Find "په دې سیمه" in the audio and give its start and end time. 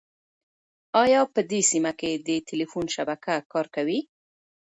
1.33-1.91